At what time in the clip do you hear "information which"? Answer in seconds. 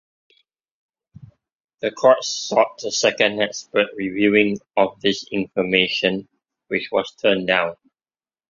5.31-6.89